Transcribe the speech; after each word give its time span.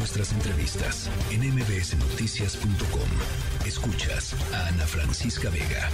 nuestras 0.00 0.32
entrevistas 0.32 1.10
en 1.30 1.42
mbsnoticias.com. 1.54 3.66
Escuchas 3.66 4.34
a 4.54 4.68
Ana 4.68 4.86
Francisca 4.86 5.50
Vega. 5.50 5.90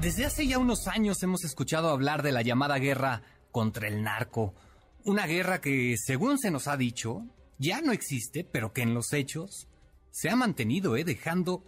Desde 0.00 0.24
hace 0.24 0.46
ya 0.46 0.58
unos 0.58 0.86
años 0.86 1.20
hemos 1.24 1.42
escuchado 1.42 1.88
hablar 1.88 2.22
de 2.22 2.30
la 2.30 2.42
llamada 2.42 2.78
guerra 2.78 3.22
contra 3.50 3.88
el 3.88 4.04
narco. 4.04 4.54
Una 5.04 5.26
guerra 5.26 5.60
que, 5.60 5.96
según 5.98 6.38
se 6.38 6.52
nos 6.52 6.68
ha 6.68 6.76
dicho, 6.76 7.26
ya 7.58 7.80
no 7.80 7.90
existe, 7.90 8.44
pero 8.44 8.72
que 8.72 8.82
en 8.82 8.94
los 8.94 9.12
hechos 9.12 9.66
se 10.12 10.30
ha 10.30 10.36
mantenido, 10.36 10.96
¿eh? 10.96 11.02
dejando 11.02 11.64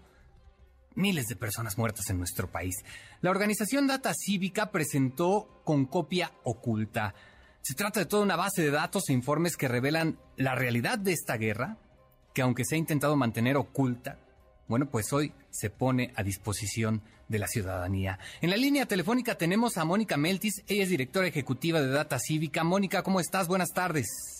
miles 0.94 1.26
de 1.26 1.34
personas 1.34 1.76
muertas 1.76 2.08
en 2.08 2.18
nuestro 2.18 2.52
país. 2.52 2.76
La 3.20 3.30
organización 3.30 3.88
Data 3.88 4.12
Cívica 4.14 4.70
presentó 4.70 5.60
con 5.64 5.86
copia 5.86 6.30
oculta 6.44 7.16
se 7.66 7.74
trata 7.74 7.98
de 7.98 8.06
toda 8.06 8.22
una 8.22 8.36
base 8.36 8.62
de 8.62 8.70
datos 8.70 9.08
e 9.08 9.12
informes 9.12 9.56
que 9.56 9.66
revelan 9.66 10.20
la 10.36 10.54
realidad 10.54 11.00
de 11.00 11.12
esta 11.12 11.36
guerra, 11.36 11.78
que 12.32 12.42
aunque 12.42 12.64
se 12.64 12.76
ha 12.76 12.78
intentado 12.78 13.16
mantener 13.16 13.56
oculta, 13.56 14.20
bueno, 14.68 14.88
pues 14.88 15.12
hoy 15.12 15.32
se 15.50 15.68
pone 15.68 16.12
a 16.14 16.22
disposición 16.22 17.02
de 17.26 17.40
la 17.40 17.48
ciudadanía. 17.48 18.20
En 18.40 18.50
la 18.50 18.56
línea 18.56 18.86
telefónica 18.86 19.36
tenemos 19.36 19.78
a 19.78 19.84
Mónica 19.84 20.16
Meltis, 20.16 20.62
ella 20.68 20.84
es 20.84 20.90
directora 20.90 21.26
ejecutiva 21.26 21.80
de 21.80 21.88
Data 21.88 22.20
Cívica. 22.20 22.62
Mónica, 22.62 23.02
¿cómo 23.02 23.18
estás? 23.18 23.48
Buenas 23.48 23.72
tardes. 23.72 24.35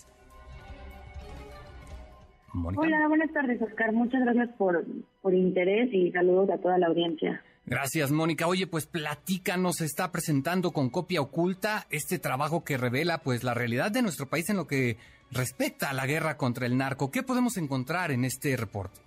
Hola, 2.76 3.08
buenas 3.08 3.32
tardes, 3.32 3.60
Oscar. 3.60 3.92
Muchas 3.92 4.22
gracias 4.22 4.48
por, 4.56 4.84
por 5.20 5.34
interés 5.34 5.92
y 5.92 6.10
saludos 6.12 6.50
a 6.50 6.58
toda 6.58 6.78
la 6.78 6.86
audiencia. 6.86 7.42
Gracias, 7.66 8.12
Mónica. 8.12 8.46
Oye, 8.46 8.66
pues 8.66 8.86
platícanos, 8.86 9.80
está 9.80 10.12
presentando 10.12 10.70
con 10.70 10.88
copia 10.88 11.20
oculta 11.20 11.86
este 11.90 12.18
trabajo 12.18 12.64
que 12.64 12.76
revela 12.76 13.18
pues 13.18 13.44
la 13.44 13.54
realidad 13.54 13.90
de 13.90 14.02
nuestro 14.02 14.26
país 14.26 14.48
en 14.48 14.56
lo 14.56 14.66
que 14.66 14.96
respecta 15.32 15.90
a 15.90 15.92
la 15.92 16.06
guerra 16.06 16.36
contra 16.36 16.66
el 16.66 16.76
narco. 16.76 17.10
¿Qué 17.10 17.22
podemos 17.22 17.56
encontrar 17.56 18.12
en 18.12 18.24
este 18.24 18.56
reporte? 18.56 19.00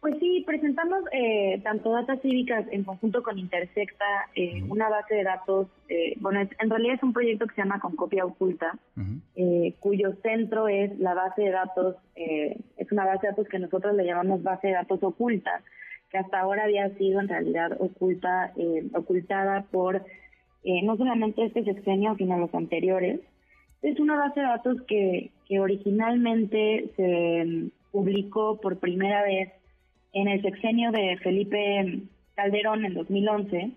Pues 0.00 0.14
sí, 0.20 0.44
presentamos 0.46 1.00
eh, 1.12 1.60
tanto 1.64 1.90
datas 1.90 2.20
cívicas 2.22 2.64
en 2.70 2.84
conjunto 2.84 3.22
con 3.22 3.38
Intersecta, 3.38 4.04
eh, 4.36 4.62
una 4.68 4.88
base 4.88 5.16
de 5.16 5.24
datos, 5.24 5.66
eh, 5.88 6.14
bueno, 6.20 6.40
en 6.40 6.70
realidad 6.70 6.94
es 6.94 7.02
un 7.02 7.12
proyecto 7.12 7.46
que 7.46 7.54
se 7.56 7.62
llama 7.62 7.80
Con 7.80 7.96
Copia 7.96 8.24
Oculta, 8.24 8.78
cuyo 9.80 10.14
centro 10.22 10.68
es 10.68 10.96
la 10.98 11.14
base 11.14 11.42
de 11.42 11.50
datos, 11.50 11.96
es 12.14 12.92
una 12.92 13.06
base 13.06 13.26
de 13.26 13.30
datos 13.32 13.48
que 13.48 13.58
nosotros 13.58 13.94
le 13.96 14.04
llamamos 14.04 14.42
base 14.42 14.68
de 14.68 14.74
datos 14.74 15.02
oculta, 15.02 15.62
que 16.10 16.18
hasta 16.18 16.40
ahora 16.40 16.64
había 16.64 16.88
sido 16.96 17.20
en 17.20 17.28
realidad 17.28 17.76
oculta, 17.80 18.52
eh, 18.56 18.88
ocultada 18.94 19.66
por 19.70 20.04
eh, 20.64 20.82
no 20.82 20.96
solamente 20.96 21.44
este 21.44 21.64
sexenio, 21.64 22.14
sino 22.16 22.38
los 22.38 22.54
anteriores. 22.54 23.20
Es 23.82 24.00
una 24.00 24.16
base 24.16 24.40
de 24.40 24.46
datos 24.46 24.82
que, 24.86 25.30
que 25.46 25.60
originalmente 25.60 26.90
se 26.96 27.44
mm, 27.44 27.70
publicó 27.92 28.60
por 28.60 28.78
primera 28.78 29.22
vez 29.22 29.52
en 30.20 30.28
el 30.28 30.42
sexenio 30.42 30.90
de 30.92 31.16
Felipe 31.18 32.00
Calderón 32.34 32.84
en 32.84 32.94
2011 32.94 33.70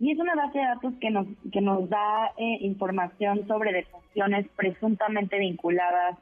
y 0.00 0.12
es 0.12 0.18
una 0.18 0.34
base 0.34 0.58
de 0.58 0.64
datos 0.64 0.94
que 1.00 1.10
nos 1.10 1.26
que 1.52 1.60
nos 1.60 1.88
da 1.88 2.32
eh, 2.36 2.58
información 2.60 3.46
sobre 3.46 3.72
defunciones 3.72 4.46
presuntamente 4.56 5.38
vinculadas 5.38 6.18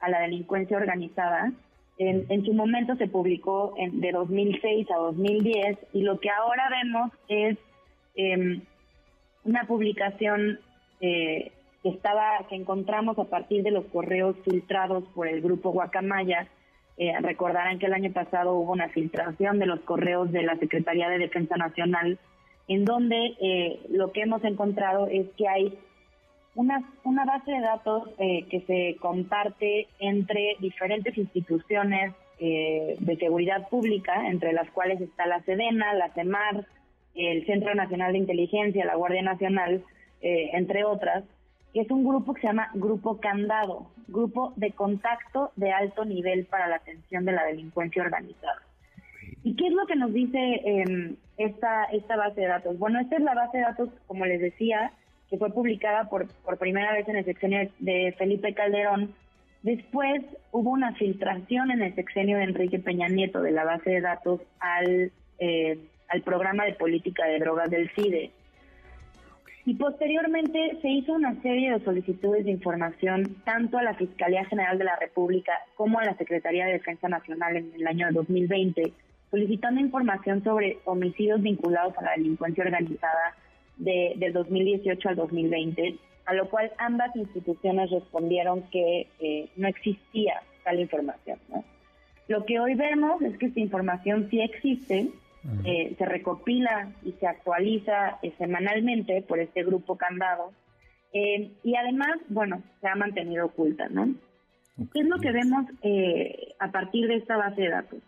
a 0.00 0.10
la 0.10 0.20
delincuencia 0.20 0.76
organizada 0.76 1.52
en, 2.00 2.46
su 2.46 2.54
momento 2.54 2.96
se 2.96 3.08
publicó 3.08 3.74
en, 3.76 4.00
de 4.00 4.12
2006 4.12 4.90
a 4.90 4.96
2010 4.96 5.78
y 5.92 6.00
lo 6.00 6.18
que 6.18 6.30
ahora 6.30 6.70
vemos 6.70 7.12
es 7.28 7.58
em, 8.14 8.62
una 9.44 9.64
publicación 9.64 10.58
eh, 11.02 11.52
que 11.82 11.90
estaba 11.90 12.46
que 12.48 12.56
encontramos 12.56 13.18
a 13.18 13.24
partir 13.24 13.62
de 13.62 13.70
los 13.70 13.84
correos 13.86 14.34
filtrados 14.44 15.04
por 15.14 15.28
el 15.28 15.42
grupo 15.42 15.72
Guacamaya. 15.72 16.48
Eh, 17.02 17.14
recordarán 17.22 17.78
que 17.78 17.86
el 17.86 17.94
año 17.94 18.12
pasado 18.12 18.56
hubo 18.56 18.72
una 18.72 18.90
filtración 18.90 19.58
de 19.58 19.64
los 19.64 19.80
correos 19.80 20.30
de 20.32 20.42
la 20.42 20.56
Secretaría 20.56 21.08
de 21.08 21.18
Defensa 21.18 21.56
Nacional, 21.56 22.18
en 22.68 22.84
donde 22.84 23.36
eh, 23.40 23.80
lo 23.88 24.12
que 24.12 24.20
hemos 24.20 24.44
encontrado 24.44 25.06
es 25.06 25.26
que 25.38 25.48
hay 25.48 25.78
una, 26.54 26.84
una 27.04 27.24
base 27.24 27.52
de 27.52 27.60
datos 27.60 28.10
eh, 28.18 28.44
que 28.50 28.60
se 28.66 28.96
comparte 29.00 29.88
entre 29.98 30.56
diferentes 30.60 31.16
instituciones 31.16 32.12
eh, 32.38 32.96
de 32.98 33.16
seguridad 33.16 33.66
pública, 33.70 34.28
entre 34.28 34.52
las 34.52 34.70
cuales 34.70 35.00
está 35.00 35.26
la 35.26 35.42
SEDENA, 35.44 35.94
la 35.94 36.10
CEMAR, 36.10 36.66
el 37.14 37.46
Centro 37.46 37.74
Nacional 37.74 38.12
de 38.12 38.18
Inteligencia, 38.18 38.84
la 38.84 38.96
Guardia 38.96 39.22
Nacional, 39.22 39.82
eh, 40.20 40.50
entre 40.52 40.84
otras, 40.84 41.24
que 41.72 41.80
es 41.80 41.90
un 41.90 42.04
grupo 42.04 42.34
que 42.34 42.40
se 42.40 42.46
llama 42.48 42.70
Grupo 42.74 43.20
Candado, 43.20 43.90
Grupo 44.08 44.52
de 44.56 44.72
Contacto 44.72 45.52
de 45.56 45.72
Alto 45.72 46.04
Nivel 46.04 46.46
para 46.46 46.68
la 46.68 46.76
Atención 46.76 47.24
de 47.24 47.32
la 47.32 47.44
Delincuencia 47.44 48.02
Organizada. 48.02 48.62
¿Y 49.42 49.54
qué 49.54 49.68
es 49.68 49.72
lo 49.72 49.86
que 49.86 49.96
nos 49.96 50.12
dice 50.12 50.60
em, 50.64 51.16
esta, 51.36 51.84
esta 51.84 52.16
base 52.16 52.40
de 52.40 52.48
datos? 52.48 52.78
Bueno, 52.78 53.00
esta 53.00 53.16
es 53.16 53.22
la 53.22 53.34
base 53.34 53.58
de 53.58 53.64
datos, 53.64 53.88
como 54.06 54.26
les 54.26 54.40
decía, 54.40 54.92
que 55.30 55.38
fue 55.38 55.50
publicada 55.50 56.08
por, 56.10 56.26
por 56.44 56.58
primera 56.58 56.92
vez 56.92 57.08
en 57.08 57.16
el 57.16 57.24
sexenio 57.24 57.70
de 57.78 58.14
Felipe 58.18 58.52
Calderón. 58.52 59.14
Después 59.62 60.22
hubo 60.52 60.70
una 60.70 60.94
filtración 60.94 61.70
en 61.70 61.82
el 61.82 61.94
sexenio 61.94 62.38
de 62.38 62.44
Enrique 62.44 62.78
Peña 62.78 63.08
Nieto 63.08 63.40
de 63.40 63.52
la 63.52 63.64
base 63.64 63.90
de 63.90 64.00
datos 64.00 64.40
al, 64.58 65.12
eh, 65.38 65.78
al 66.08 66.22
programa 66.22 66.64
de 66.64 66.74
política 66.74 67.26
de 67.26 67.38
drogas 67.38 67.70
del 67.70 67.90
CIDE. 67.94 68.32
Y 69.70 69.74
posteriormente 69.74 70.78
se 70.82 70.88
hizo 70.88 71.12
una 71.12 71.40
serie 71.42 71.70
de 71.70 71.84
solicitudes 71.84 72.44
de 72.44 72.50
información 72.50 73.36
tanto 73.44 73.78
a 73.78 73.84
la 73.84 73.94
Fiscalía 73.94 74.44
General 74.46 74.76
de 74.76 74.82
la 74.82 74.96
República 74.96 75.52
como 75.76 76.00
a 76.00 76.04
la 76.04 76.16
Secretaría 76.16 76.66
de 76.66 76.72
Defensa 76.72 77.08
Nacional 77.08 77.56
en 77.56 77.72
el 77.76 77.86
año 77.86 78.08
2020, 78.10 78.92
solicitando 79.30 79.80
información 79.80 80.42
sobre 80.42 80.80
homicidios 80.86 81.40
vinculados 81.40 81.96
a 81.98 82.02
la 82.02 82.10
delincuencia 82.16 82.64
organizada 82.64 83.36
de, 83.76 84.14
del 84.16 84.32
2018 84.32 85.08
al 85.08 85.14
2020, 85.14 85.98
a 86.26 86.34
lo 86.34 86.48
cual 86.48 86.72
ambas 86.78 87.14
instituciones 87.14 87.92
respondieron 87.92 88.62
que 88.72 89.06
eh, 89.20 89.50
no 89.54 89.68
existía 89.68 90.42
tal 90.64 90.80
información. 90.80 91.38
Lo 92.26 92.44
que 92.44 92.58
hoy 92.58 92.74
vemos 92.74 93.22
es 93.22 93.38
que 93.38 93.46
esta 93.46 93.60
información 93.60 94.26
sí 94.30 94.40
existe, 94.40 95.10
eh, 95.64 95.94
se 95.96 96.04
recopila 96.04 96.92
y 97.02 97.12
se 97.12 97.26
actualiza 97.26 98.18
eh, 98.22 98.32
semanalmente 98.38 99.22
por 99.22 99.40
este 99.40 99.64
grupo 99.64 99.96
candado 99.96 100.52
y 101.12 101.74
además, 101.74 102.20
bueno, 102.28 102.62
se 102.80 102.86
ha 102.86 102.94
mantenido 102.94 103.46
oculta, 103.46 103.88
¿no? 103.88 104.14
¿Qué 104.92 105.00
es 105.00 105.08
lo 105.08 105.18
que 105.18 105.32
vemos 105.32 105.66
a 106.60 106.70
partir 106.70 107.08
de 107.08 107.16
esta 107.16 107.36
base 107.36 107.62
de 107.62 107.68
datos? 107.68 107.98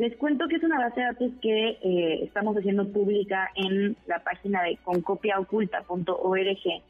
Les 0.00 0.16
cuento 0.16 0.48
que 0.48 0.56
es 0.56 0.62
una 0.62 0.78
base 0.78 0.98
de 0.98 1.06
datos 1.08 1.30
que 1.42 1.76
eh, 1.82 2.24
estamos 2.24 2.56
haciendo 2.56 2.90
pública 2.90 3.50
en 3.54 3.98
la 4.06 4.24
página 4.24 4.62
de 4.62 4.78
concopiaoculta.org, 4.82 6.82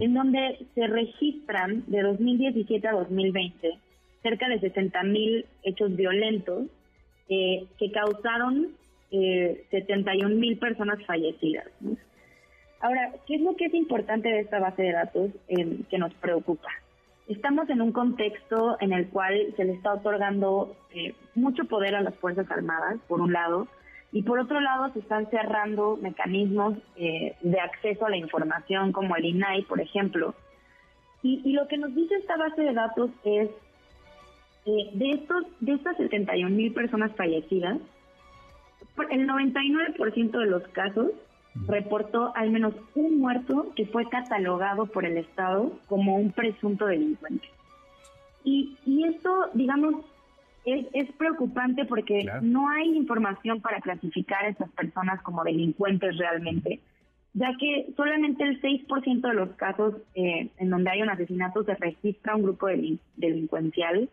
en 0.00 0.12
donde 0.12 0.66
se 0.74 0.88
registran 0.88 1.84
de 1.86 2.02
2017 2.02 2.88
a 2.88 2.94
2020 2.94 3.78
cerca 4.24 4.48
de 4.48 4.58
60 4.58 5.02
mil 5.04 5.46
hechos 5.62 5.94
violentos 5.94 6.64
eh, 7.28 7.64
que 7.78 7.92
causaron 7.92 8.72
eh, 9.10 9.66
71 9.70 10.34
mil 10.36 10.58
personas 10.58 11.04
fallecidas. 11.06 11.66
Ahora, 12.80 13.12
¿qué 13.26 13.36
es 13.36 13.40
lo 13.40 13.56
que 13.56 13.66
es 13.66 13.74
importante 13.74 14.28
de 14.28 14.40
esta 14.40 14.60
base 14.60 14.82
de 14.82 14.92
datos 14.92 15.30
eh, 15.48 15.80
que 15.90 15.98
nos 15.98 16.14
preocupa? 16.14 16.68
Estamos 17.28 17.68
en 17.68 17.82
un 17.82 17.92
contexto 17.92 18.78
en 18.80 18.92
el 18.92 19.08
cual 19.08 19.52
se 19.56 19.64
le 19.64 19.72
está 19.72 19.92
otorgando 19.92 20.74
eh, 20.94 21.14
mucho 21.34 21.64
poder 21.64 21.94
a 21.94 22.00
las 22.00 22.14
Fuerzas 22.16 22.50
Armadas, 22.50 22.98
por 23.06 23.20
un 23.20 23.32
lado, 23.34 23.68
y 24.12 24.22
por 24.22 24.38
otro 24.38 24.60
lado 24.60 24.90
se 24.94 25.00
están 25.00 25.28
cerrando 25.28 25.98
mecanismos 26.00 26.78
eh, 26.96 27.34
de 27.42 27.60
acceso 27.60 28.06
a 28.06 28.10
la 28.10 28.16
información 28.16 28.92
como 28.92 29.14
el 29.16 29.26
INAI, 29.26 29.62
por 29.64 29.80
ejemplo. 29.80 30.34
Y, 31.22 31.52
lo 31.52 31.66
que 31.68 31.76
nos 31.76 31.94
dice 31.94 32.14
esta 32.14 32.36
base 32.36 32.62
de 32.62 32.72
datos 32.72 33.10
es, 33.24 33.50
eh, 34.64 34.90
de, 34.94 35.10
estos, 35.10 35.44
de 35.60 35.72
estas 35.72 35.96
71 35.98 36.48
mil 36.48 36.72
personas 36.72 37.14
fallecidas, 37.16 37.78
el 39.10 39.28
99% 39.28 40.30
de 40.30 40.46
los 40.46 40.62
casos 40.68 41.10
reportó 41.66 42.32
al 42.36 42.50
menos 42.50 42.74
un 42.94 43.18
muerto 43.18 43.72
que 43.74 43.86
fue 43.86 44.08
catalogado 44.08 44.86
por 44.86 45.04
el 45.04 45.16
Estado 45.16 45.72
como 45.86 46.16
un 46.16 46.32
presunto 46.32 46.86
delincuente. 46.86 47.48
Y, 48.44 48.76
y 48.86 49.04
esto, 49.04 49.50
digamos, 49.54 50.04
es, 50.64 50.86
es 50.92 51.10
preocupante 51.16 51.84
porque 51.84 52.26
no 52.42 52.68
hay 52.68 52.96
información 52.96 53.60
para 53.60 53.80
clasificar 53.80 54.44
a 54.44 54.48
estas 54.48 54.70
personas 54.72 55.20
como 55.22 55.44
delincuentes 55.44 56.16
realmente, 56.16 56.80
ya 57.34 57.52
que 57.58 57.92
solamente 57.96 58.44
el 58.44 58.60
6% 58.60 59.20
de 59.20 59.34
los 59.34 59.50
casos 59.50 59.94
eh, 60.14 60.50
en 60.58 60.70
donde 60.70 60.90
hay 60.90 61.02
un 61.02 61.10
asesinato 61.10 61.64
se 61.64 61.74
registra 61.74 62.36
un 62.36 62.42
grupo 62.42 62.68
delincuencial. 63.16 64.08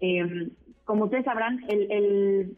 Eh, 0.00 0.48
como 0.84 1.04
ustedes 1.04 1.24
sabrán, 1.24 1.64
el, 1.68 1.92
el 1.92 2.56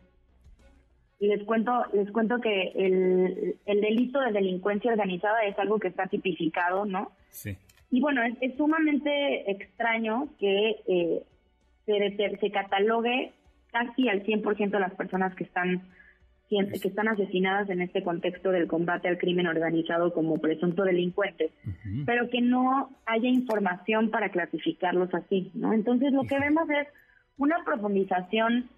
les 1.26 1.44
cuento 1.44 1.72
les 1.92 2.10
cuento 2.10 2.40
que 2.40 2.72
el, 2.74 3.56
el 3.66 3.80
delito 3.80 4.20
de 4.20 4.32
delincuencia 4.32 4.90
organizada 4.90 5.42
es 5.44 5.58
algo 5.58 5.78
que 5.78 5.88
está 5.88 6.06
tipificado, 6.06 6.84
¿no? 6.84 7.12
Sí. 7.30 7.56
Y 7.90 8.00
bueno, 8.00 8.22
es, 8.40 8.56
sumamente 8.56 9.50
extraño 9.50 10.28
que 10.38 10.76
eh, 10.86 11.22
se, 11.86 12.36
se 12.40 12.50
catalogue 12.50 13.32
casi 13.70 14.08
al 14.08 14.24
100% 14.24 14.70
de 14.70 14.80
las 14.80 14.94
personas 14.94 15.34
que 15.34 15.44
están 15.44 15.82
que 16.48 16.88
están 16.88 17.08
asesinadas 17.08 17.68
en 17.70 17.80
este 17.80 18.02
contexto 18.02 18.50
del 18.50 18.68
combate 18.68 19.08
al 19.08 19.18
crimen 19.18 19.46
organizado 19.46 20.12
como 20.12 20.38
presunto 20.38 20.84
delincuentes, 20.84 21.50
pero 22.06 22.28
que 22.28 22.40
no 22.40 22.90
haya 23.06 23.28
información 23.28 24.10
para 24.10 24.28
clasificarlos 24.28 25.12
así, 25.14 25.50
¿no? 25.54 25.72
Entonces 25.72 26.12
lo 26.12 26.24
que 26.24 26.38
vemos 26.38 26.68
es 26.70 26.86
una 27.38 27.64
profundización, 27.64 28.68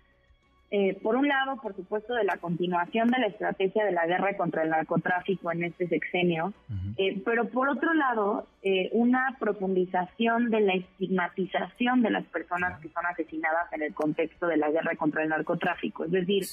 eh, 0.79 0.95
por 1.03 1.17
un 1.17 1.27
lado, 1.27 1.57
por 1.63 1.75
supuesto, 1.75 2.13
de 2.13 2.25
la 2.25 2.37
continuación 2.37 3.09
de 3.09 3.19
la 3.19 3.29
estrategia 3.29 3.87
de 3.87 3.93
la 3.93 4.07
guerra 4.07 4.37
contra 4.37 4.63
el 4.63 4.69
narcotráfico 4.69 5.51
en 5.51 5.65
este 5.65 5.89
sexenio, 5.89 6.53
eh, 6.99 7.23
pero 7.25 7.49
por 7.49 7.71
otro 7.71 7.95
lado, 7.95 8.47
eh, 8.63 8.91
una 8.93 9.39
profundización 9.41 10.51
de 10.51 10.61
la 10.61 10.75
estigmatización 10.75 12.03
de 12.03 12.11
las 12.11 12.27
personas 12.27 12.79
que 12.83 12.91
son 12.91 13.07
asesinadas 13.07 13.73
en 13.73 13.85
el 13.85 13.95
contexto 13.95 14.49
de 14.49 14.59
la 14.59 14.71
guerra 14.71 14.97
contra 14.97 15.23
el 15.23 15.31
narcotráfico. 15.31 16.05
Es 16.05 16.11
decir, 16.11 16.45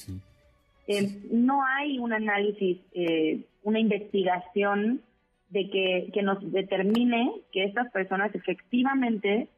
eh, 0.88 1.20
no 1.30 1.62
hay 1.62 1.98
un 1.98 2.14
análisis, 2.14 2.78
eh, 2.94 3.44
una 3.62 3.78
investigación 3.78 5.02
de 5.50 5.68
que, 5.68 6.10
que, 6.14 6.22
nos 6.22 6.50
determine 6.50 7.30
que 7.52 7.64
estas 7.64 7.92
personas 7.92 8.34
efectivamente 8.34 9.48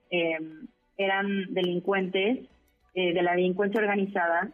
eran 0.99 1.55
delincuentes 1.55 2.49
de 3.03 3.23
la 3.23 3.33
delincuencia 3.33 3.81
organizada. 3.81 4.51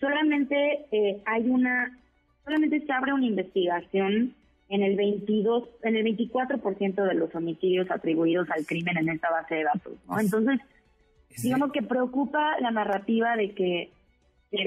Solamente 0.00 0.86
hay 1.24 1.48
una, 1.48 1.98
solamente 2.44 2.80
se 2.80 2.92
abre 2.92 3.12
una 3.12 3.26
investigación 3.26 4.34
en 4.68 4.82
el 4.82 4.96
22, 4.96 5.68
en 5.82 5.96
el 5.96 6.04
24% 6.04 7.06
de 7.06 7.14
los 7.14 7.34
homicidios 7.34 7.90
atribuidos 7.90 8.50
al 8.50 8.66
crimen 8.66 8.96
en 8.98 9.08
esta 9.10 9.30
base 9.30 9.56
de 9.56 9.64
datos. 9.64 9.92
Entonces, 10.18 10.60
digamos 11.42 11.70
que 11.72 11.82
preocupa 11.82 12.58
la 12.60 12.70
narrativa 12.70 13.36
de 13.36 13.54
que 13.54 13.90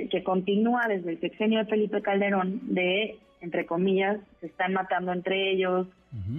que, 0.10 0.24
continúa 0.24 0.88
desde 0.88 1.12
el 1.12 1.20
sexenio 1.20 1.60
de 1.60 1.66
Felipe 1.66 2.02
Calderón 2.02 2.62
de, 2.74 3.20
entre 3.42 3.66
comillas, 3.66 4.20
se 4.40 4.48
están 4.48 4.74
matando 4.74 5.14
entre 5.14 5.54
ellos, 5.54 5.88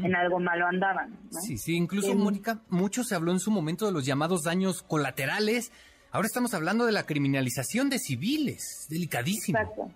en 0.02 0.14
algo 0.16 0.40
malo 0.40 0.66
andaban. 0.66 1.16
Sí, 1.30 1.56
sí, 1.56 1.76
incluso 1.76 2.14
Mónica, 2.14 2.62
mucho 2.68 3.04
se 3.04 3.14
habló 3.14 3.32
en 3.32 3.38
su 3.38 3.50
momento 3.50 3.86
de 3.86 3.92
los 3.92 4.04
llamados 4.04 4.42
daños 4.42 4.82
colaterales. 4.82 5.72
Ahora 6.10 6.26
estamos 6.26 6.54
hablando 6.54 6.86
de 6.86 6.92
la 6.92 7.04
criminalización 7.04 7.90
de 7.90 7.98
civiles, 7.98 8.86
delicadísimo. 8.88 9.58
Exacto. 9.58 9.90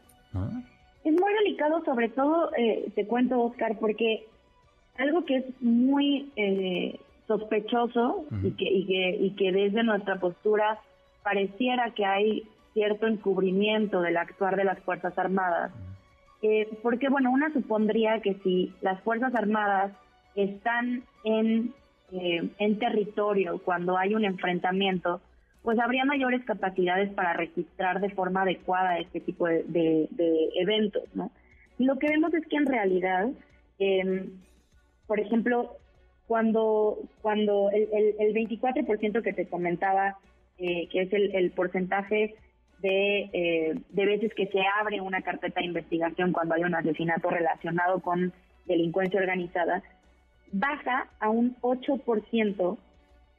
Es 1.04 1.12
muy 1.12 1.32
delicado, 1.44 1.84
sobre 1.84 2.08
todo, 2.10 2.50
eh, 2.56 2.90
te 2.94 3.06
cuento, 3.06 3.40
Oscar, 3.40 3.78
porque 3.78 4.26
algo 4.98 5.24
que 5.24 5.36
es 5.38 5.44
muy 5.60 6.30
eh, 6.36 7.00
sospechoso 7.26 8.26
y, 8.42 8.52
que, 8.52 8.64
y, 8.64 8.86
que, 8.86 9.16
y 9.20 9.30
que 9.32 9.52
desde 9.52 9.82
nuestra 9.82 10.20
postura 10.20 10.78
pareciera 11.22 11.92
que 11.94 12.04
hay 12.04 12.42
cierto 12.74 13.06
encubrimiento 13.06 14.00
del 14.00 14.16
actuar 14.16 14.56
de 14.56 14.64
las 14.64 14.78
Fuerzas 14.80 15.16
Armadas. 15.18 15.72
Eh, 16.42 16.68
porque, 16.82 17.08
bueno, 17.08 17.30
una 17.30 17.52
supondría 17.52 18.20
que 18.20 18.34
si 18.42 18.74
las 18.80 19.00
Fuerzas 19.02 19.34
Armadas 19.34 19.92
están 20.34 21.04
en, 21.24 21.72
eh, 22.12 22.48
en 22.58 22.78
territorio 22.78 23.60
cuando 23.64 23.96
hay 23.96 24.14
un 24.14 24.24
enfrentamiento, 24.24 25.20
pues 25.62 25.78
habría 25.78 26.04
mayores 26.04 26.44
capacidades 26.44 27.12
para 27.14 27.34
registrar 27.34 28.00
de 28.00 28.10
forma 28.10 28.42
adecuada 28.42 28.98
este 28.98 29.20
tipo 29.20 29.46
de, 29.46 30.08
eventos, 30.56 31.04
¿no? 31.14 31.30
Lo 31.78 31.98
que 31.98 32.08
vemos 32.08 32.34
es 32.34 32.46
que 32.46 32.56
en 32.56 32.66
realidad, 32.66 33.28
em, 33.78 34.30
por 35.06 35.20
ejemplo, 35.20 35.76
cuando, 36.26 36.98
cuando 37.20 37.70
el, 37.70 37.88
el, 38.18 38.34
24% 38.34 39.22
que 39.22 39.32
te 39.32 39.46
comentaba, 39.46 40.18
eh, 40.58 40.88
que 40.88 41.02
es 41.02 41.12
el, 41.12 41.34
el 41.34 41.50
porcentaje 41.52 42.34
de, 42.80 43.30
eh, 43.32 43.80
de 43.90 44.06
veces 44.06 44.32
que 44.34 44.46
se 44.48 44.60
abre 44.80 45.00
una 45.00 45.22
carpeta 45.22 45.60
de 45.60 45.66
investigación 45.66 46.32
cuando 46.32 46.54
hay 46.54 46.64
un 46.64 46.74
asesinato 46.74 47.30
relacionado 47.30 48.00
con 48.00 48.32
delincuencia 48.66 49.20
organizada, 49.20 49.82
baja 50.52 51.08
a 51.20 51.30
un 51.30 51.56
8% 51.60 52.78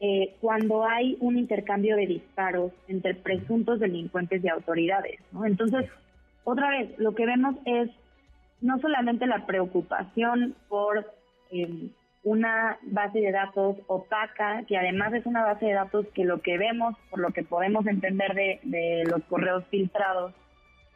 eh, 0.06 0.36
cuando 0.42 0.84
hay 0.86 1.16
un 1.22 1.38
intercambio 1.38 1.96
de 1.96 2.06
disparos 2.06 2.74
entre 2.90 3.16
presuntos 3.16 3.80
delincuentes 3.80 4.44
y 4.44 4.50
autoridades. 4.50 5.18
Entonces, 5.46 5.90
otra 6.44 6.72
vez, 6.72 6.90
lo 7.00 7.16
que 7.16 7.26
vemos 7.26 7.56
es 7.64 7.90
no 8.60 8.80
solamente 8.80 9.26
la 9.28 9.46
preocupación 9.46 10.56
por 10.68 11.10
eh, 11.52 11.88
una 12.22 12.80
base 12.82 13.22
de 13.22 13.32
datos 13.32 13.78
opaca, 13.88 14.66
que 14.68 14.76
además 14.76 15.14
es 15.14 15.26
una 15.26 15.46
base 15.46 15.68
de 15.68 15.74
datos 15.74 16.06
que 16.14 16.26
lo 16.26 16.42
que 16.42 16.58
vemos, 16.58 16.98
por 17.10 17.20
lo 17.20 17.30
que 17.30 17.44
podemos 17.44 17.88
entender 17.88 18.34
de, 18.34 19.04
los 19.06 19.24
correos 19.30 19.64
filtrados 19.72 20.34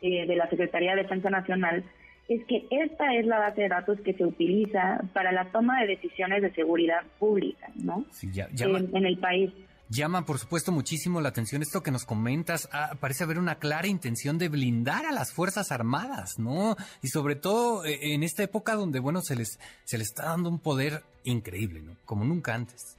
eh, 0.01 0.27
de 0.27 0.35
la 0.35 0.49
Secretaría 0.49 0.95
de 0.95 1.03
Defensa 1.03 1.29
Nacional, 1.29 1.85
es 2.27 2.45
que 2.45 2.67
esta 2.69 3.13
es 3.15 3.25
la 3.25 3.39
base 3.39 3.61
de 3.61 3.69
datos 3.69 3.99
que 4.01 4.13
se 4.13 4.25
utiliza 4.25 5.01
para 5.13 5.31
la 5.31 5.49
toma 5.51 5.81
de 5.81 5.87
decisiones 5.87 6.41
de 6.41 6.53
seguridad 6.53 7.03
pública, 7.19 7.69
¿no? 7.75 8.05
en 8.21 9.05
el 9.05 9.17
país. 9.17 9.51
Llama, 9.89 10.25
por 10.25 10.37
supuesto, 10.37 10.73
muchísimo 10.73 11.21
la 11.21 11.29
atención 11.29 11.61
esto 11.61 11.81
que 11.81 11.91
nos 11.91 12.03
comentas. 12.03 12.67
Ah, 12.73 12.97
parece 12.99 13.23
haber 13.23 13.39
una 13.39 13.55
clara 13.55 13.87
intención 13.87 14.37
de 14.37 14.49
blindar 14.49 15.05
a 15.05 15.13
las 15.13 15.31
Fuerzas 15.31 15.71
Armadas, 15.71 16.39
¿no? 16.39 16.75
Y 17.01 17.07
sobre 17.07 17.37
todo 17.37 17.85
eh, 17.85 18.13
en 18.13 18.23
esta 18.23 18.43
época 18.43 18.75
donde, 18.75 18.99
bueno, 18.99 19.21
se 19.21 19.37
les, 19.37 19.57
se 19.85 19.97
les 19.97 20.09
está 20.09 20.25
dando 20.25 20.49
un 20.49 20.59
poder 20.59 21.03
increíble, 21.23 21.81
¿no? 21.81 21.95
Como 22.03 22.25
nunca 22.25 22.53
antes. 22.53 22.97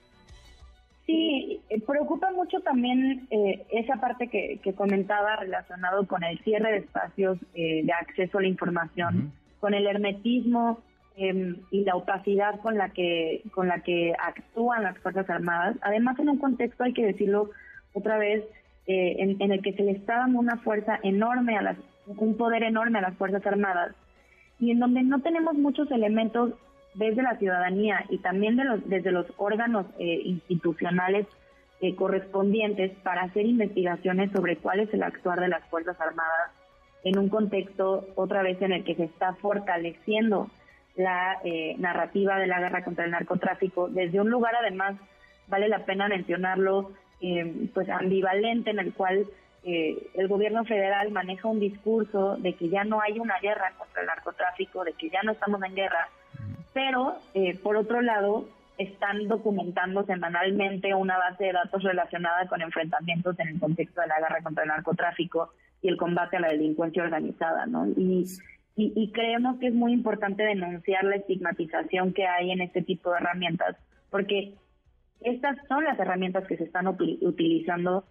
Sí, 1.05 1.58
eh, 1.71 1.81
preocupa 1.81 2.31
mucho 2.33 2.61
también 2.61 3.27
eh, 3.31 3.67
esa 3.71 3.97
parte 3.97 4.29
que, 4.29 4.61
comentaba 4.75 5.37
relacionado 5.37 6.07
con 6.07 6.23
el 6.23 6.39
cierre 6.41 6.73
de 6.73 6.79
espacios 6.79 7.39
de 7.55 7.93
acceso 7.93 8.39
a 8.39 8.43
la 8.43 8.49
información, 8.49 9.33
con 9.61 9.75
el 9.75 9.87
hermetismo 9.87 10.83
Em, 11.21 11.57
y 11.73 11.83
la 11.83 11.97
opacidad 11.97 12.61
con 12.61 12.79
la 12.79 12.91
que 12.91 13.43
con 13.51 13.67
la 13.67 13.81
que 13.81 14.15
actúan 14.25 14.85
las 14.85 14.97
fuerzas 14.99 15.29
armadas. 15.29 15.75
Además 15.81 16.17
en 16.21 16.29
un 16.29 16.39
contexto 16.39 16.85
hay 16.85 16.93
que 16.93 17.05
decirlo 17.05 17.51
otra 17.93 18.19
vez 18.19 18.45
eh, 18.87 19.17
en, 19.19 19.51
el 19.51 19.61
que 19.61 19.73
se 19.73 19.83
le 19.83 19.91
está 19.91 20.19
dando 20.19 20.39
una 20.39 20.59
fuerza 20.59 21.01
enorme 21.03 21.59
a 21.59 21.63
las 21.63 21.77
un 22.07 22.37
poder 22.37 22.63
enorme 22.63 23.01
a 23.01 23.03
las 23.03 23.17
fuerzas 23.17 23.45
armadas 23.45 23.97
y 24.61 24.71
en 24.71 24.79
donde 24.79 25.03
no 25.03 25.21
tenemos 25.21 25.55
muchos 25.55 25.91
elementos 25.91 26.53
desde 26.95 27.23
la 27.23 27.37
ciudadanía 27.37 28.05
y 28.11 28.19
también 28.19 28.55
de 28.55 28.63
los, 28.63 28.89
desde 28.89 29.11
los 29.11 29.27
órganos 29.39 29.87
eh, 29.99 30.21
institucionales 30.25 31.27
eh, 31.81 31.95
correspondientes 31.95 32.93
para 33.03 33.23
hacer 33.23 33.47
investigaciones 33.47 34.33
sobre 34.33 34.57
cuál 34.57 34.81
es 34.81 34.93
el 34.93 35.03
actuar 35.03 35.41
de 35.41 35.49
las 35.49 35.65
fuerzas 35.67 36.01
armadas 36.01 36.51
en 37.05 37.19
un 37.19 37.29
contexto 37.29 38.07
otra 38.17 38.43
vez 38.43 38.61
en 38.63 38.73
el 38.73 38.85
que 38.85 38.95
se 38.95 39.05
está 39.05 39.35
fortaleciendo 39.35 40.51
la 40.97 41.39
eh, 41.45 41.77
narrativa 41.79 42.39
de 42.39 42.49
la 42.49 42.59
guerra 42.59 42.83
contra 42.85 43.05
el 43.05 43.13
narcotráfico 43.13 43.89
desde 43.89 44.21
un 44.21 44.31
lugar 44.31 44.55
además 44.57 44.97
vale 45.47 45.69
la 45.69 45.85
pena 45.85 46.09
mencionarlo 46.09 46.91
eh, 47.21 47.69
pues 47.73 47.89
ambivalente 47.89 48.71
en 48.71 48.81
el 48.81 48.93
cual 48.93 49.27
eh, 49.65 50.09
el 50.15 50.29
gobierno 50.29 50.65
federal 50.65 51.11
maneja 51.13 51.49
un 51.49 51.61
discurso 51.61 52.37
de 52.39 52.55
que 52.55 52.69
ya 52.69 52.85
no 52.85 53.01
hay 53.01 53.19
una 53.19 53.39
guerra 53.39 53.73
contra 53.79 54.03
el 54.03 54.09
narcotráfico 54.09 54.85
de 54.85 54.93
que 54.95 55.09
ya 55.11 55.23
no 55.23 55.33
estamos 55.33 55.63
en 55.63 55.75
guerra 55.75 56.09
pero 56.75 57.19
por 57.63 57.77
otro 57.77 58.03
lado 58.03 58.45
están 58.79 59.29
documentando 59.29 60.05
semanalmente 60.07 60.95
una 60.95 61.19
base 61.19 61.45
de 61.45 61.53
datos 61.53 61.83
relacionada 61.83 62.47
con 62.47 62.63
enfrentamientos 62.63 63.39
en 63.41 63.49
el 63.49 63.61
contexto 63.61 64.01
de 64.01 64.07
la 64.07 64.21
guerra 64.21 64.43
contra 64.43 64.63
el 64.63 64.69
narcotráfico 64.69 65.53
y 65.83 65.89
el 65.89 65.97
combate 65.97 66.37
a 66.37 66.41
la 66.41 66.49
delincuencia 66.49 67.03
organizada, 67.03 67.67
¿no? 67.67 67.87
Y 67.89 68.25
y, 68.81 69.11
creemos 69.11 69.59
que 69.59 69.67
es 69.67 69.75
muy 69.75 69.93
importante 69.93 70.45
denunciar 70.45 71.03
la 71.03 71.17
estigmatización 71.17 72.13
que 72.13 72.29
hay 72.29 72.53
en 72.53 72.61
este 72.61 72.81
tipo 72.81 73.11
de 73.11 73.17
herramientas, 73.17 73.77
porque 74.09 74.55
estas 75.21 75.57
son 75.67 75.83
las 75.83 75.99
herramientas 75.99 76.47
que 76.47 76.57
se 76.57 76.63
están 76.63 76.87
utilizando 76.87 78.05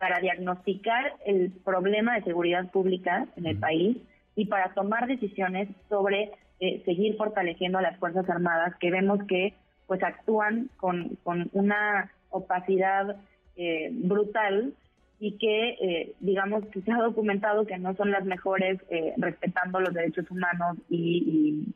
para 0.00 0.20
diagnosticar 0.20 1.12
el 1.26 1.52
problema 1.62 2.14
de 2.14 2.22
seguridad 2.22 2.70
pública 2.70 3.26
en 3.36 3.44
el 3.44 3.58
país 3.58 3.98
y 4.34 4.46
para 4.46 4.72
tomar 4.72 5.06
decisiones 5.06 5.68
sobre 5.90 6.30
eh, 6.58 6.82
seguir 6.86 7.18
fortaleciendo 7.18 7.76
a 7.76 7.82
las 7.82 7.98
Fuerzas 7.98 8.28
Armadas, 8.30 8.74
que 8.80 8.90
vemos 8.90 9.18
que 9.28 9.52
pues 9.86 10.02
actúan 10.02 10.70
con, 10.76 11.16
con 11.22 11.48
una 11.52 12.10
opacidad 12.30 13.16
eh, 13.56 13.90
brutal 13.92 14.74
y 15.20 15.38
que, 15.38 15.68
eh, 15.80 16.14
digamos, 16.20 16.66
que 16.66 16.82
se 16.82 16.92
ha 16.92 16.98
documentado 16.98 17.66
que 17.66 17.78
no 17.78 17.94
son 17.94 18.10
las 18.10 18.24
mejores 18.24 18.78
eh, 18.90 19.14
respetando 19.16 19.80
los 19.80 19.94
derechos 19.94 20.30
humanos 20.30 20.76
y, 20.90 21.72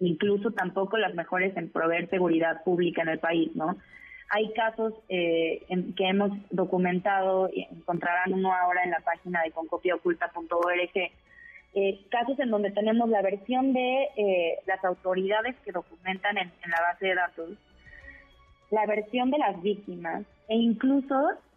incluso 0.00 0.50
tampoco 0.50 0.96
las 0.96 1.14
mejores 1.14 1.56
en 1.56 1.70
proveer 1.70 2.08
seguridad 2.08 2.64
pública 2.64 3.02
en 3.02 3.08
el 3.08 3.18
país, 3.18 3.54
¿no? 3.54 3.76
Hay 4.30 4.52
casos 4.54 4.94
eh, 5.08 5.62
en, 5.68 5.94
que 5.94 6.08
hemos 6.08 6.32
documentado, 6.50 7.50
encontrarán 7.54 8.32
uno 8.32 8.52
ahora 8.52 8.82
en 8.84 8.90
la 8.90 9.00
página 9.00 9.42
de 9.42 9.50
concopiaoculta.org, 9.50 11.12
casos 12.10 12.38
en 12.38 12.50
donde 12.50 12.70
tenemos 12.70 13.08
la 13.08 13.22
versión 13.22 13.72
de 13.72 14.08
las 14.66 14.84
autoridades 14.84 15.56
que 15.64 15.72
documentan 15.72 16.36
en, 16.36 16.52
en 16.64 16.70
la 16.70 16.80
base 16.80 17.06
de 17.06 17.14
datos 17.14 17.58
la 18.72 18.86
versión 18.86 19.30
de 19.30 19.38
las 19.38 19.62
víctimas 19.62 20.24
e 20.48 20.56
incluso 20.56 21.14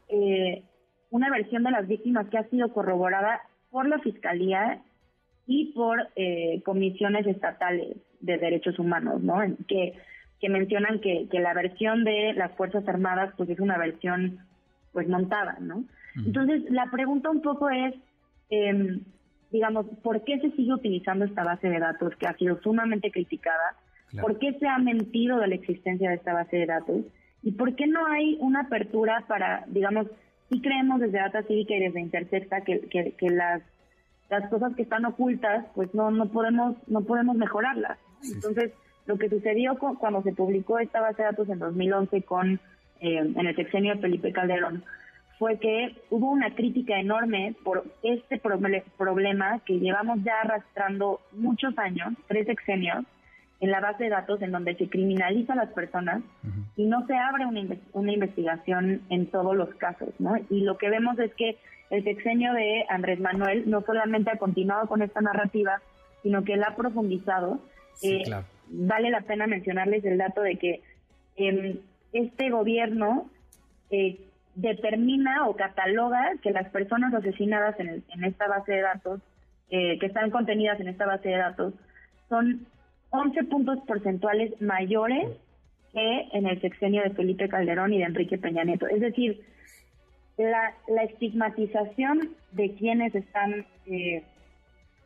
eh, 0.10 0.64
una 1.10 1.32
versión 1.32 1.64
de 1.64 1.72
las 1.72 1.88
víctimas 1.88 2.28
que 2.28 2.38
ha 2.38 2.50
sido 2.50 2.72
corroborada 2.74 3.42
por 3.72 3.88
la 3.88 4.00
Fiscalía 4.00 4.82
y 5.48 5.72
por 5.74 6.10
eh, 6.16 6.62
comisiones 6.66 7.26
estatales 7.26 7.98
de 8.20 8.38
derechos 8.38 8.78
humanos, 8.80 9.24
¿no? 9.24 9.40
Que, 9.68 9.94
que 10.42 10.50
mencionan 10.50 11.00
que, 11.00 11.28
que 11.32 11.40
la 11.40 11.54
versión 11.54 12.04
de 12.04 12.34
las 12.34 12.52
Fuerzas 12.58 12.86
Armadas 12.88 13.34
pues 13.38 13.50
es 13.50 13.60
una 13.60 13.78
versión 13.78 14.40
pues 14.92 15.08
montada, 15.08 15.58
¿no? 15.62 15.86
Entonces, 16.18 16.64
la 16.70 16.90
pregunta 16.92 17.30
un 17.30 17.42
poco 17.42 17.70
es, 17.70 17.94
eh, 18.50 19.00
digamos, 19.56 19.86
¿por 20.04 20.24
qué 20.24 20.40
se 20.40 20.52
sigue 20.52 20.74
utilizando 20.74 21.26
esta 21.26 21.44
base 21.44 21.70
de 21.70 21.80
datos 21.80 22.16
que 22.18 22.28
ha 22.28 22.38
sido 22.38 22.60
sumamente 22.62 23.10
criticada? 23.12 23.76
¿Por 24.22 24.38
qué 24.38 24.54
se 24.60 24.68
ha 24.68 24.78
mentido 24.78 25.40
de 25.40 25.48
la 25.48 25.56
existencia 25.56 26.10
de 26.10 26.16
esta 26.16 26.34
base 26.34 26.58
de 26.58 26.66
datos? 26.66 27.02
¿Y 27.42 27.52
por 27.52 27.76
qué 27.76 27.88
no 27.88 28.06
hay 28.06 28.38
una 28.40 28.62
apertura 28.62 29.26
para, 29.28 29.66
digamos, 29.68 30.08
si 30.50 30.62
creemos 30.62 31.00
desde 31.00 31.20
Data 31.20 31.44
Cívica 31.44 31.76
y 31.76 31.80
desde 31.80 32.00
Intersecta 32.00 32.62
que, 32.62 32.82
que, 32.82 33.14
que 33.18 33.30
las 33.30 33.62
las 34.30 34.50
cosas 34.50 34.76
que 34.76 34.82
están 34.82 35.06
ocultas, 35.06 35.66
pues 35.76 35.94
no 35.94 36.12
no 36.12 36.28
podemos 36.28 36.76
no 36.88 37.02
podemos 37.02 37.36
mejorarlas. 37.36 37.98
Entonces, 38.24 38.72
lo 39.06 39.18
que 39.18 39.30
sucedió 39.30 39.78
cuando 39.78 40.24
se 40.24 40.34
publicó 40.34 40.80
esta 40.80 41.02
base 41.02 41.22
de 41.22 41.30
datos 41.30 41.50
en 41.50 41.60
2011 41.60 42.22
con 42.24 42.60
eh, 43.02 43.18
en 43.18 43.46
el 43.46 43.56
sexenio 43.56 43.96
de 43.96 44.02
Felipe 44.02 44.32
Calderón 44.32 44.84
fue 45.38 45.60
que 45.60 45.96
hubo 46.10 46.32
una 46.32 46.56
crítica 46.56 47.00
enorme 47.00 47.56
por 47.64 47.84
este 48.04 48.40
problema 48.40 49.60
que 49.66 49.80
llevamos 49.80 50.24
ya 50.24 50.42
arrastrando 50.42 51.20
muchos 51.34 51.78
años, 51.78 52.14
tres 52.28 52.46
sexenios, 52.48 53.06
en 53.60 53.72
la 53.72 53.80
base 53.80 54.06
de 54.06 54.10
datos 54.10 54.42
en 54.42 54.52
donde 54.52 54.76
se 54.76 54.90
criminaliza 54.90 55.54
a 55.54 55.58
las 55.58 55.70
personas 55.70 56.22
y 56.76 56.86
no 56.86 57.06
se 57.08 57.16
abre 57.16 57.46
una, 57.46 57.62
una 57.94 58.12
investigación 58.12 59.02
en 59.10 59.28
todos 59.28 59.56
los 59.56 59.74
casos, 59.76 60.10
¿no? 60.20 60.36
Y 60.50 60.62
lo 60.62 60.78
que 60.78 60.90
vemos 60.90 61.18
es 61.20 61.34
que 61.36 61.58
el 61.90 62.04
sexenio 62.04 62.54
de 62.54 62.86
Andrés 62.90 63.20
Manuel 63.20 63.70
no 63.70 63.82
solamente 63.82 64.32
ha 64.32 64.38
continuado 64.38 64.88
con 64.88 65.02
esta 65.02 65.22
narrativa, 65.22 65.82
sino 66.24 66.44
que 66.44 66.58
la 66.58 66.68
ha 66.68 66.76
profundizado. 66.76 67.60
Eh, 68.02 68.24
vale 68.70 69.10
la 69.10 69.22
pena 69.22 69.48
mencionarles 69.48 70.04
el 70.06 70.18
dato 70.18 70.42
de 70.42 70.58
que 70.58 70.82
em, 71.38 71.78
este 72.12 72.50
gobierno 72.50 73.30
eh, 73.90 74.20
determina 74.56 75.48
o 75.48 75.56
cataloga 75.56 76.34
que 76.42 76.52
las 76.52 76.70
personas 76.70 77.14
asesinadas 77.14 77.80
en, 77.80 78.24
esta 78.24 78.48
base 78.48 78.72
de 78.72 78.82
datos, 78.82 79.22
eh, 79.70 80.00
que 80.00 80.06
están 80.06 80.32
contenidas 80.32 80.80
en 80.80 80.88
esta 80.88 81.06
base 81.06 81.30
de 81.30 81.38
datos, 81.38 81.74
son 82.30 82.66
11 83.10 83.44
puntos 83.46 83.80
porcentuales 83.86 84.60
mayores 84.62 85.30
que 85.94 86.28
en 86.34 86.48
el 86.48 86.60
sexenio 86.62 87.04
de 87.04 87.12
Felipe 87.12 87.50
Calderón 87.50 87.94
y 87.94 88.00
de 88.00 88.06
Enrique 88.06 88.38
Peña 88.38 88.64
Nieto. 88.64 88.88
Es 88.88 89.00
decir, 89.00 89.42
la, 90.38 90.74
la 90.88 91.04
estigmatización 91.04 92.32
de 92.52 92.74
quienes 92.76 93.16
están 93.16 93.66
eh, 93.86 94.24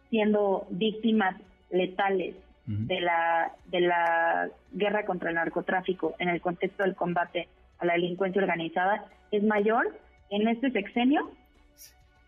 siendo 0.10 0.66
víctimas 0.72 1.36
letales 1.70 2.36
de 2.70 3.02
la 3.02 3.52
de 3.66 3.82
la 3.82 4.48
guerra 4.72 5.04
contra 5.04 5.30
el 5.30 5.36
narcotráfico 5.36 6.14
en 6.20 6.30
el 6.30 6.40
contexto 6.40 6.84
del 6.84 6.96
combate 6.96 7.48
a 7.80 7.86
la 7.86 7.94
delincuencia 7.94 8.42
organizada 8.42 9.06
es 9.32 9.42
mayor 9.44 9.98
en 10.30 10.48
este 10.48 10.70
sexenio 10.70 11.32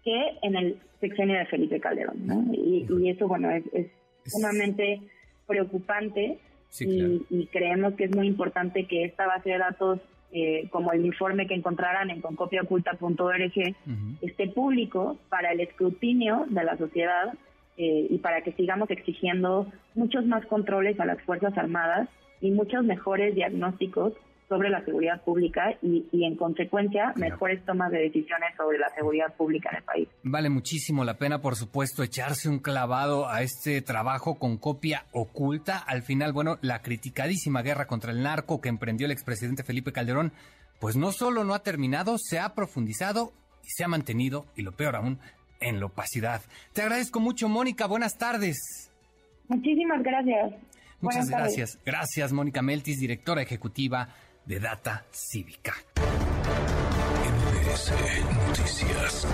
que 0.04 0.40
en 0.42 0.56
el 0.56 0.78
sexenio 1.00 1.38
de 1.38 1.46
Felipe 1.46 1.80
Calderón, 1.80 2.26
¿no? 2.26 2.44
Y, 2.54 3.10
eso, 3.10 3.28
bueno, 3.28 3.52
es, 3.52 3.86
sumamente 4.26 5.02
preocupante 5.46 6.40
y, 6.80 7.22
y, 7.30 7.48
creemos 7.48 7.94
que 7.94 8.06
es 8.06 8.16
muy 8.16 8.26
importante 8.26 8.88
que 8.88 9.04
esta 9.04 9.28
base 9.28 9.52
de 9.52 9.58
datos 9.60 10.00
eh, 10.34 10.70
como 10.70 10.94
el 10.94 11.06
informe 11.06 11.46
que 11.46 11.56
encontrarán 11.56 12.10
en 12.10 12.22
concopiaoculta.org, 12.22 13.76
esté 14.22 14.48
público 14.48 15.20
para 15.28 15.52
el 15.52 15.60
escrutinio 15.60 16.46
de 16.48 16.64
la 16.64 16.78
sociedad 16.78 17.34
eh, 17.84 18.06
y 18.12 18.20
para 18.20 18.42
que 18.42 18.52
sigamos 18.52 18.92
exigiendo 18.92 19.66
muchos 19.96 20.24
más 20.28 20.46
controles 20.46 21.00
a 21.00 21.06
las 21.06 21.20
Fuerzas 21.24 21.58
Armadas 21.58 22.08
y 22.40 22.52
muchos 22.52 22.84
mejores 22.84 23.34
diagnósticos 23.34 24.14
sobre 24.48 24.70
la 24.70 24.86
seguridad 24.86 25.24
pública 25.24 25.76
y, 25.82 26.06
en 26.24 26.36
consecuencia 26.36 27.12
mejores 27.16 27.66
tomas 27.66 27.92
de 27.92 27.98
decisiones 27.98 28.56
sobre 28.56 28.78
la 28.78 28.90
seguridad 28.94 29.34
pública 29.36 29.70
en 29.72 29.78
el 29.78 29.84
país. 29.84 30.10
Vale 30.22 30.52
muchísimo 30.52 31.04
la 31.04 31.18
pena, 31.18 31.42
por 31.42 31.56
supuesto, 31.56 32.04
echarse 32.04 32.50
un 32.50 32.60
clavado 32.60 33.28
a 33.28 33.42
este 33.42 33.82
trabajo 33.82 34.38
con 34.38 34.58
copia 34.58 35.06
oculta. 35.12 35.80
Al 35.80 36.04
final, 36.04 36.34
bueno, 36.34 36.60
la 36.62 36.84
criticadísima 36.84 37.64
guerra 37.64 37.88
contra 37.88 38.12
el 38.12 38.22
narco 38.22 38.62
que 38.62 38.70
emprendió 38.70 39.06
el 39.08 39.12
expresidente 39.12 39.64
Felipe 39.64 39.92
Calderón, 39.92 40.34
pues 40.80 40.96
no 40.96 41.12
solo 41.12 41.46
no 41.46 41.56
ha 41.56 41.64
terminado, 41.64 42.20
se 42.20 42.38
ha 42.38 42.54
profundizado 42.54 43.32
y 43.64 43.72
se 43.72 43.84
ha 43.84 43.88
mantenido, 43.88 44.46
y 44.56 44.62
lo 44.62 44.72
peor 44.72 44.98
aún, 44.98 45.18
en 45.62 45.80
la 45.80 45.86
opacidad. 45.86 46.42
Te 46.74 46.82
agradezco 46.82 47.20
mucho, 47.20 47.48
Mónica. 47.48 47.88
Buenas 47.88 48.18
tardes. 48.18 48.92
Muchísimas 49.48 50.04
gracias. 50.04 50.54
Muchas 51.00 51.30
gracias. 51.30 51.80
Gracias, 51.86 52.32
Mónica 52.32 52.62
Meltis, 52.62 53.00
directora 53.00 53.42
ejecutiva 53.42 54.10
de 54.46 54.60
Data 54.60 55.06
Cívica. 55.12 55.74
Noticias. 58.48 59.28